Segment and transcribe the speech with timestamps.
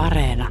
[0.00, 0.48] Areena.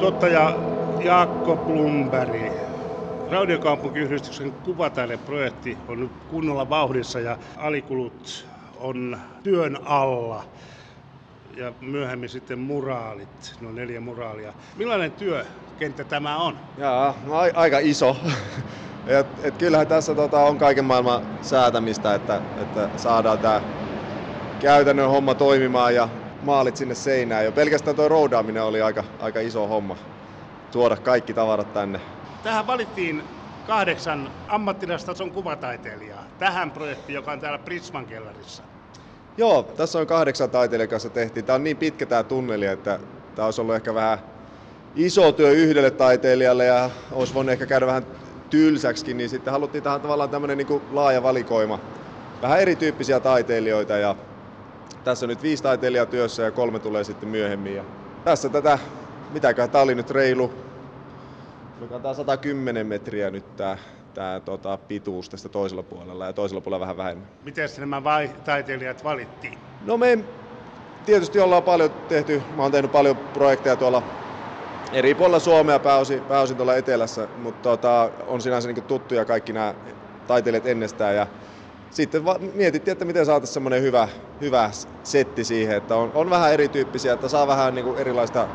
[0.00, 0.56] Tuottaja
[1.04, 2.52] Jaakko Blumberg.
[3.30, 8.46] Raudiokaupunkiyhdistyksen kuvataideprojekti on nyt kunnolla vauhdissa ja alikulut
[8.80, 10.44] on työn alla.
[11.56, 14.52] Ja myöhemmin sitten muraalit, noin neljä muraalia.
[14.76, 16.56] Millainen työkenttä tämä on?
[16.76, 18.16] Jaa, no, a- aika iso.
[19.06, 23.60] et, et kyllähän tässä tota, on kaiken maailman säätämistä, että, että saadaan tämä
[24.60, 26.08] käytännön homma toimimaan ja
[26.42, 27.44] maalit sinne seinään.
[27.44, 29.96] Jo pelkästään tuo roudaaminen oli aika, aika iso homma.
[30.72, 32.00] Tuoda kaikki tavarat tänne.
[32.42, 33.22] Tähän valittiin
[33.66, 38.62] kahdeksan ammattilaistason kuvataiteilijaa tähän projektiin, joka on täällä Prisman kellarissa.
[39.36, 41.46] Joo, tässä on kahdeksan taiteilijan kanssa tehtiin.
[41.46, 43.00] Tämä on niin pitkä tämä tunneli, että
[43.34, 44.18] tämä olisi ollut ehkä vähän
[44.96, 48.06] iso työ yhdelle taiteilijalle ja olisi voinut ehkä käydä vähän
[48.50, 51.78] tylsäksikin, niin sitten haluttiin tähän tavallaan tämmöinen niin laaja valikoima.
[52.42, 54.16] Vähän erityyppisiä taiteilijoita ja
[55.08, 57.74] tässä on nyt viisi taiteilijaa työssä ja kolme tulee sitten myöhemmin.
[57.74, 57.84] Ja
[58.24, 58.78] tässä tätä,
[59.30, 60.52] mitäköhän tämä oli nyt reilu,
[61.80, 63.78] joka tämä 110 metriä nyt tämä,
[64.14, 67.28] tämä tota, pituus tästä toisella puolella ja toisella puolella vähän vähemmän.
[67.44, 69.58] Miten nämä vai- taiteilijat valittiin?
[69.84, 70.18] No me
[71.04, 74.02] tietysti ollaan paljon tehty, mä oon tehnyt paljon projekteja tuolla
[74.92, 79.74] eri puolilla Suomea, pääosin, pääosin tuolla etelässä, mutta tota, on sinänsä niin tuttuja kaikki nämä
[80.26, 81.26] taiteilijat ennestään ja
[81.90, 84.08] sitten va- mietittiin, että miten saataisiin semmoinen hyvä,
[84.40, 84.70] hyvä
[85.02, 88.48] setti siihen, että on, on vähän erityyppisiä, että saa vähän niin kuin erilaista,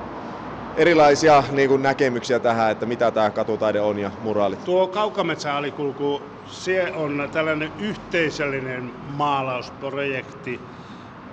[0.74, 4.64] erilaisia niin kuin näkemyksiä tähän, että mitä tämä katutaide on ja muraalit.
[4.64, 10.70] Tuo Kaukametsän alikulku, se on tällainen yhteisöllinen maalausprojekti.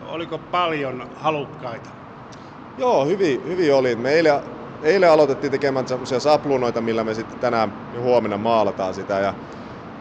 [0.03, 1.91] Oliko paljon halukkaita?
[2.77, 3.97] Joo, hyvin, hyvin oli.
[3.97, 4.41] Me eilen,
[4.83, 9.19] eilen aloitettiin tekemään semmoisia sapluunoita, millä me sitten tänään ja huomenna maalataan sitä.
[9.19, 9.35] Ja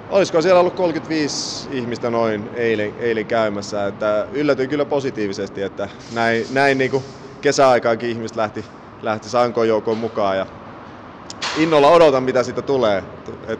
[0.10, 6.46] olisiko siellä ollut 35 ihmistä noin eilen, eilen käymässä, että yllätyin kyllä positiivisesti, että näin,
[6.50, 7.04] näin niin kuin
[7.42, 8.66] kesäaikaankin ihmiset lähti,
[9.02, 10.46] lähti sankoon joukkoon mukaan ja
[11.58, 13.04] innolla odotan mitä siitä tulee.
[13.48, 13.60] Et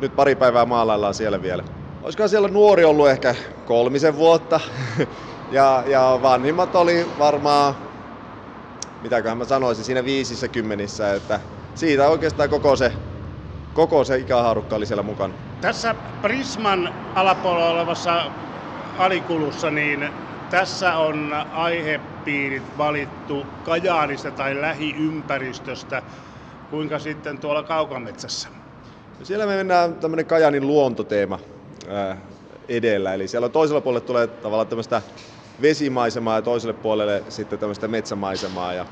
[0.00, 1.64] nyt pari päivää maalaillaan siellä vielä.
[2.02, 4.60] Olisiko siellä nuori ollut ehkä kolmisen vuotta
[5.50, 7.74] ja, ja vanhimmat oli varmaan
[9.00, 11.40] mitäköhän mä sanoisin, siinä viisissä kymmenissä, että
[11.74, 12.92] siitä oikeastaan koko se,
[13.72, 15.34] koko se ikähaarukka oli siellä mukana.
[15.60, 18.32] Tässä Prisman alapuolella olevassa
[18.96, 20.10] alikulussa, niin
[20.48, 26.02] tässä on aihepiirit valittu Kajaanista tai lähiympäristöstä.
[26.68, 28.48] Kuinka sitten tuolla Kaukametsässä?
[29.22, 31.38] Siellä me mennään tämmöinen Kajanin luontoteema
[32.68, 35.02] edellä, eli siellä toisella puolella tulee tavallaan tämmöistä
[35.60, 38.74] vesimaisemaa ja toiselle puolelle sitten tämmöistä metsämaisemaa.
[38.74, 38.86] Ja,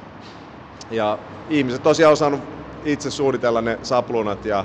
[0.91, 2.41] ja ihmiset tosiaan on saanut
[2.82, 4.64] itse suunnitella ne sapluunat ja,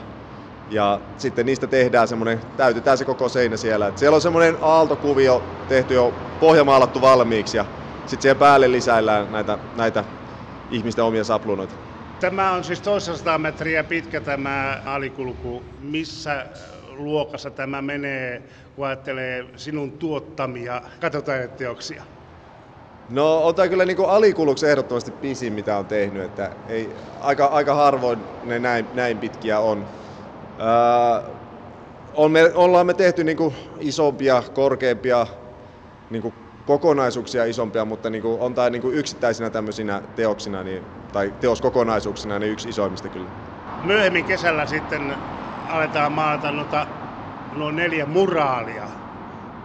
[0.69, 3.87] ja sitten niistä tehdään semmoinen, täytetään se koko seinä siellä.
[3.87, 7.65] Et siellä on semmoinen aaltokuvio tehty jo pohjamaalattu valmiiksi ja
[8.05, 10.03] sitten siihen päälle lisäillään näitä, näitä
[10.69, 11.75] ihmisten omia sapluunoita.
[12.19, 15.63] Tämä on siis toisaista metriä pitkä tämä alikulku.
[15.79, 16.45] Missä
[16.87, 18.43] luokassa tämä menee,
[18.75, 22.03] kun ajattelee sinun tuottamia katotaideteoksia?
[23.09, 26.23] No on tämä kyllä niin alikuluksi ehdottomasti pisin, mitä on tehnyt.
[26.23, 29.87] Että ei, aika, aika harvoin ne näin, näin pitkiä on.
[32.13, 35.27] On me, ollaan me tehty niin kuin isompia, korkeampia
[36.09, 40.87] niin kuin kokonaisuuksia isompia, mutta niin kuin on tämä niin kuin yksittäisinä tämmöisinä teoksina niin,
[41.11, 43.29] tai teoskokonaisuuksina niin yksi isoimmista kyllä.
[43.83, 45.17] Myöhemmin kesällä sitten
[45.67, 46.87] aletaan maalata noita,
[47.55, 48.89] nuo neljä muraalia.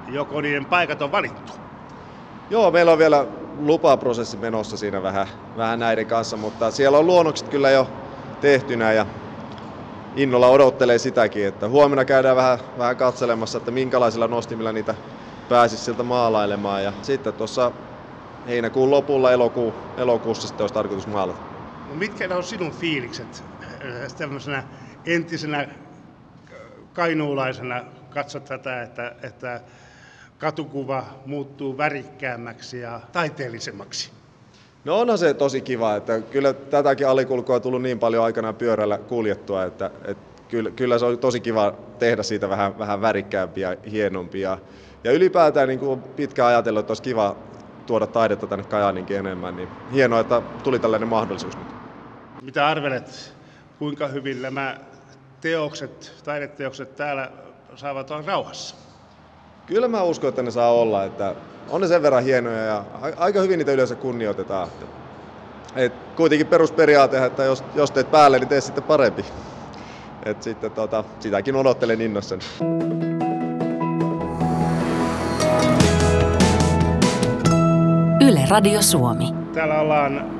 [0.08, 1.52] Joko niiden paikat on valittu?
[2.50, 3.26] Joo, meillä on vielä
[3.58, 5.26] lupaprosessi menossa siinä vähän,
[5.56, 7.92] vähän näiden kanssa, mutta siellä on luonnokset kyllä jo
[8.40, 9.06] tehtynä ja
[10.14, 14.94] innolla odottelee sitäkin, että huomenna käydään vähän, vähän katselemassa, että minkälaisilla nostimilla niitä
[15.48, 17.72] pääsisi sieltä maalailemaan ja sitten tuossa
[18.46, 21.40] heinäkuun lopulla elokuu, elokuussa sitten olisi tarkoitus maalata.
[21.88, 24.64] No mitkä on sinun fiilikset äh, tämmöisenä
[25.06, 25.68] entisenä
[26.92, 29.60] kainuulaisena katsot tätä, että, että
[30.38, 34.23] katukuva muuttuu värikkäämmäksi ja taiteellisemmaksi?
[34.84, 38.98] No onhan se tosi kiva, että kyllä tätäkin alikulkua on tullut niin paljon aikana pyörällä
[38.98, 43.90] kuljettua, että, että kyllä, kyllä se on tosi kiva tehdä siitä vähän, vähän värikkäämpiä ja
[43.90, 44.58] hienompia.
[45.04, 47.36] Ja ylipäätään niin kuin pitkään ajatellut, että olisi kiva
[47.86, 51.74] tuoda taidetta tänne Kajaaninkin enemmän, niin hienoa, että tuli tällainen mahdollisuus nyt.
[52.42, 53.34] Mitä arvelet,
[53.78, 54.76] kuinka hyvin nämä
[55.40, 57.30] teokset, taideteokset täällä
[57.74, 58.83] saavat olla rauhassa?
[59.66, 61.34] Kyllä mä uskon, että ne saa olla, että
[61.70, 62.84] on ne sen verran hienoja ja
[63.16, 64.68] aika hyvin niitä yleensä kunnioitetaan.
[65.76, 69.24] Et kuitenkin perusperiaate, että jos, jos teet päälle, niin tee sitten parempi.
[70.24, 72.42] Et sitten tota, sitäkin odottelen innossani.
[78.28, 79.34] Yle Radio Suomi.
[79.54, 80.30] Täällä ollaan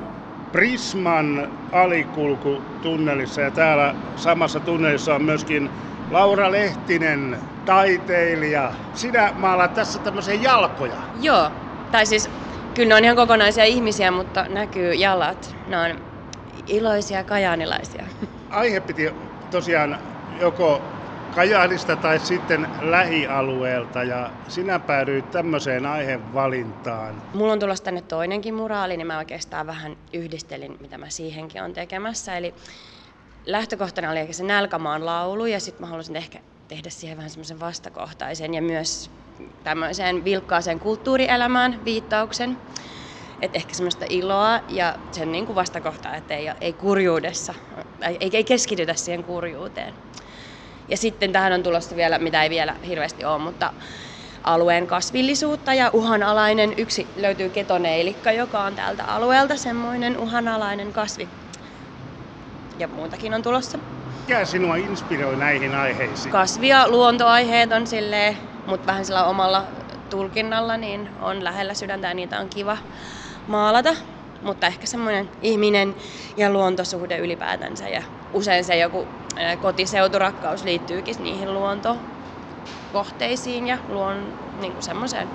[0.51, 5.69] Prisman alikulkutunnelissa ja täällä samassa tunnelissa on myöskin
[6.11, 8.73] Laura Lehtinen, taiteilija.
[8.93, 10.97] Sinä maalaat tässä tämmöisiä jalkoja.
[11.19, 11.51] Joo,
[11.91, 12.29] tai siis
[12.73, 15.55] kyllä ne on ihan kokonaisia ihmisiä, mutta näkyy jalat.
[15.67, 16.01] Ne on
[16.67, 18.05] iloisia kajaanilaisia.
[18.49, 19.11] Aihe piti
[19.51, 19.99] tosiaan
[20.39, 20.81] joko
[21.35, 27.21] Kajaanista tai sitten lähialueelta ja sinä päädyit tämmöiseen aihevalintaan.
[27.33, 31.73] Mulla on tulossa tänne toinenkin muraali, niin mä oikeastaan vähän yhdistelin, mitä mä siihenkin on
[31.73, 32.37] tekemässä.
[32.37, 32.53] Eli
[33.45, 37.59] lähtökohtana oli ehkä se Nälkämaan laulu ja sitten mä halusin ehkä tehdä siihen vähän semmoisen
[37.59, 39.11] vastakohtaisen ja myös
[39.63, 42.61] tämmöiseen vilkkaaseen kulttuurielämään viittauksen.
[43.39, 47.53] Et ehkä semmoista iloa ja sen niin kuin vastakohtaa, että ei, ei kurjuudessa,
[48.09, 49.97] ei, ei keskitytä siihen kurjuuteen.
[50.87, 53.73] Ja sitten tähän on tulossa vielä, mitä ei vielä hirveästi ole, mutta
[54.43, 56.73] alueen kasvillisuutta ja uhanalainen.
[56.77, 61.29] Yksi löytyy ketoneilikka, joka on täältä alueelta semmoinen uhanalainen kasvi.
[62.77, 63.79] Ja muutakin on tulossa.
[64.21, 66.31] Mikä sinua inspiroi näihin aiheisiin?
[66.31, 69.65] Kasvi- ja luontoaiheet on silleen, mutta vähän sillä omalla
[70.09, 72.77] tulkinnalla, niin on lähellä sydäntä ja niitä on kiva
[73.47, 73.95] maalata.
[74.41, 75.95] Mutta ehkä semmoinen ihminen
[76.37, 78.03] ja luontosuhde ylipäätänsä ja
[78.33, 79.09] usein se joku
[79.59, 85.31] kotiseuturakkaus liittyykin niihin luontokohteisiin ja luon niin kuin semmoiseen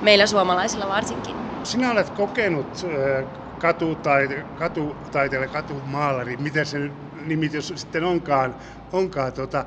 [0.00, 1.36] meillä suomalaisilla varsinkin.
[1.62, 2.80] Sinä olet kokenut
[3.58, 6.78] katutaite, katutaiteilija, katumaalari, miten se
[7.24, 8.56] nimitys sitten onkaan,
[8.92, 9.64] onkaan tota,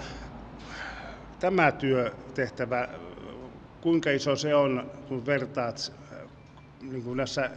[1.39, 2.87] tämä työtehtävä,
[3.81, 5.93] kuinka iso se on, kun vertaat
[6.81, 7.49] niin kuin näissä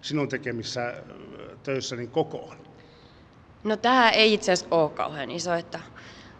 [0.00, 0.94] sinun tekemissä
[1.62, 2.56] töissä niin kokoon?
[3.64, 5.80] No tämä ei itse asiassa ole kauhean iso, että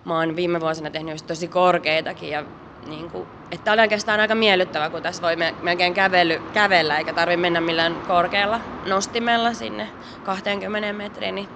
[0.05, 2.45] mä oon viime vuosina tehnyt tosi korkeitakin ja
[2.85, 7.37] niin kuin, että oli oikeastaan aika miellyttävä, kun tässä voi melkein kävely, kävellä eikä tarvitse
[7.37, 9.91] mennä millään korkealla nostimella sinne
[10.23, 11.49] 20 metriin, niin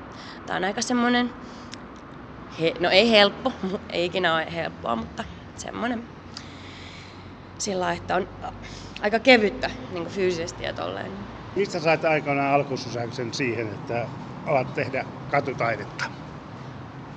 [0.46, 1.32] tämä on aika semmoinen,
[2.60, 3.52] he, no ei helppo,
[3.92, 6.08] ei ikinä ole helppoa, mutta semmoinen
[7.58, 8.28] sillä että on
[9.00, 11.26] aika kevyttä niin kuin fyysisesti ja tolleen.
[11.54, 14.08] Mistä sait aikanaan alkusysäyksen siihen, että
[14.46, 16.04] alat tehdä katutaidetta?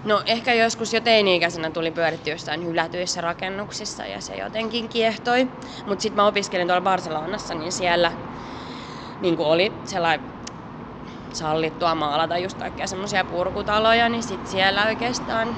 [0.04, 5.48] No ehkä joskus jo teini-ikäisenä tuli pyöritty jossain hylätyissä rakennuksissa ja se jotenkin kiehtoi.
[5.86, 8.12] Mutta sitten mä opiskelin tuolla Barcelonassa, niin siellä
[9.20, 10.28] niin oli sellainen
[11.34, 15.58] sallittua maalata just kaikkia semmoisia purkutaloja, niin sitten siellä oikeastaan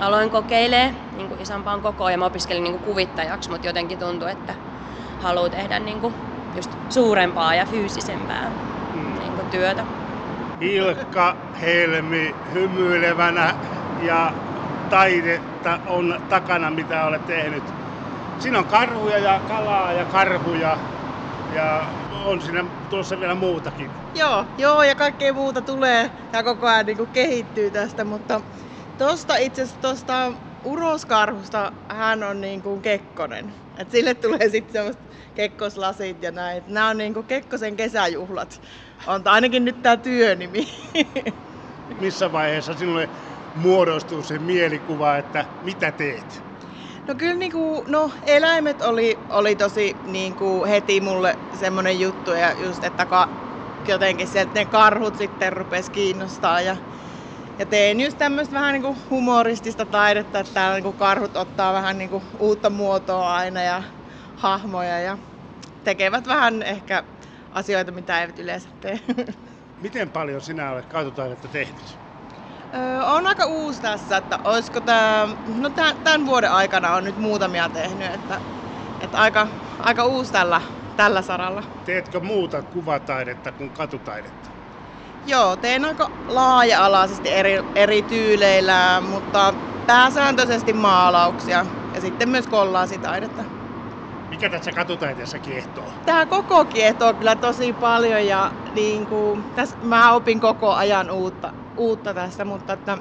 [0.00, 4.30] aloin kokeilee niin kuin isompaan kokoon ja mä opiskelin niin kuin kuvittajaksi, mutta jotenkin tuntui,
[4.30, 4.54] että
[5.18, 6.14] haluaa tehdä niin kuin
[6.54, 8.52] just suurempaa ja fyysisempää
[8.92, 9.14] mm.
[9.18, 9.86] niin kuin työtä.
[10.64, 13.54] Ilkka Helmi hymyilevänä
[13.96, 14.34] ja
[14.88, 17.74] taidetta on takana, mitä olet tehnyt.
[18.36, 20.78] Siinä on karhuja ja kalaa ja karhuja
[21.48, 23.94] ja on siinä tuossa vielä muutakin.
[24.14, 28.40] Joo, joo ja kaikkea muuta tulee ja koko ajan niin kehittyy tästä, mutta
[28.96, 30.32] tosta itse asiassa tosta
[30.64, 33.54] uroskarhusta hän on niin kuin Kekkonen.
[33.78, 35.02] Et sille tulee sitten semmoista
[35.34, 36.62] kekkoslasit ja näin.
[36.66, 38.60] Nämä on niin kuin Kekkosen kesäjuhlat
[39.06, 40.68] on ainakin nyt tämä työnimi.
[42.00, 43.10] Missä vaiheessa sinulle
[43.54, 46.44] muodostuu se mielikuva, että mitä teet?
[47.06, 52.30] No kyllä niin kuin, no, eläimet oli, oli tosi niin kuin heti mulle semmoinen juttu
[52.30, 53.28] ja just, että ka,
[53.88, 56.76] jotenkin se, että ne karhut sitten rupesi kiinnostaa ja,
[57.58, 61.72] ja tein just tämmöistä vähän niin kuin humoristista taidetta, että täällä niin kuin karhut ottaa
[61.72, 63.82] vähän niin kuin uutta muotoa aina ja
[64.34, 65.18] hahmoja ja
[65.84, 67.04] tekevät vähän ehkä
[67.50, 69.00] asioita, mitä eivät yleensä tee.
[69.80, 71.98] Miten paljon sinä olet kaatutaidetta tehnyt?
[72.74, 75.70] Öö, on aika uusi tässä, että olisiko tämä, no
[76.04, 78.40] tämän vuoden aikana on nyt muutamia tehnyt, että,
[79.00, 80.60] että aika, aika uusi tällä,
[80.96, 81.62] tällä saralla.
[81.84, 84.53] Teetkö muuta kuvataidetta kuin katutaidetta?
[85.26, 89.54] Joo, teen aika laaja-alaisesti eri, eri tyyleillä, mutta
[89.86, 93.44] pääsääntöisesti maalauksia ja sitten myös kollaasitaidetta.
[94.30, 95.92] Mikä tässä katutaiteessa kiehtoo?
[96.04, 101.52] Tämä koko kiehtoo kyllä tosi paljon ja niin kuin, tässä, mä opin koko ajan uutta,
[101.76, 102.98] uutta tästä, mutta että,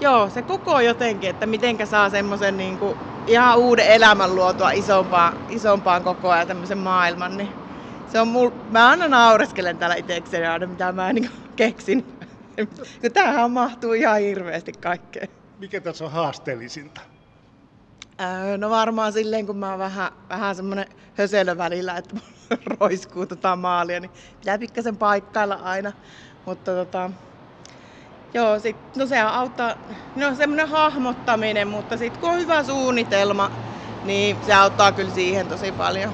[0.00, 2.94] joo, se koko jotenkin, että mitenkä saa semmoisen niin kuin,
[3.26, 7.65] ihan uuden elämän luotua isompaan, isompaan koko ajan tämmöisen maailman, niin
[8.12, 12.18] se on mul, mä aina naureskelen täällä itsekseni aina, mitä mä niin keksin.
[13.12, 15.28] Tämähän mahtuu ihan hirveästi kaikkeen.
[15.58, 17.00] Mikä tässä on haasteellisinta?
[18.20, 22.16] Öö, no varmaan silleen, kun mä oon vähän, vähän semmonen höselö välillä, että
[22.80, 24.10] roiskuu tota maalia, niin
[24.40, 25.92] pitää pikkasen paikkailla aina.
[26.46, 27.10] Mutta tota,
[28.34, 29.74] joo, sit, no se auttaa,
[30.16, 33.50] no semmonen hahmottaminen, mutta sitten kun on hyvä suunnitelma,
[34.04, 36.12] niin se auttaa kyllä siihen tosi paljon.